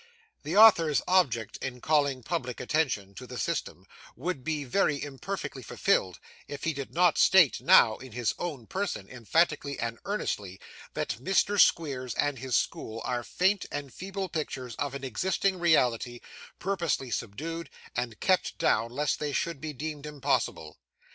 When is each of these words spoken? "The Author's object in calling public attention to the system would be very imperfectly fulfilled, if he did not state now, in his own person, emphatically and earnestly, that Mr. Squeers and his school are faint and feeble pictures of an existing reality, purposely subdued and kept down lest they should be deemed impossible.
"The 0.41 0.57
Author's 0.57 1.03
object 1.07 1.57
in 1.57 1.79
calling 1.79 2.23
public 2.23 2.59
attention 2.59 3.13
to 3.13 3.27
the 3.27 3.37
system 3.37 3.85
would 4.15 4.43
be 4.43 4.63
very 4.63 4.99
imperfectly 5.03 5.61
fulfilled, 5.61 6.19
if 6.47 6.63
he 6.63 6.73
did 6.73 6.91
not 6.91 7.19
state 7.19 7.61
now, 7.61 7.97
in 7.97 8.13
his 8.13 8.33
own 8.39 8.65
person, 8.65 9.07
emphatically 9.07 9.77
and 9.79 9.99
earnestly, 10.05 10.59
that 10.95 11.17
Mr. 11.19 11.59
Squeers 11.61 12.15
and 12.15 12.39
his 12.39 12.55
school 12.55 13.03
are 13.05 13.23
faint 13.23 13.67
and 13.71 13.93
feeble 13.93 14.27
pictures 14.27 14.73
of 14.79 14.95
an 14.95 15.03
existing 15.03 15.59
reality, 15.59 16.19
purposely 16.57 17.11
subdued 17.11 17.69
and 17.95 18.19
kept 18.19 18.57
down 18.57 18.91
lest 18.91 19.19
they 19.19 19.33
should 19.33 19.61
be 19.61 19.71
deemed 19.71 20.07
impossible. 20.07 20.77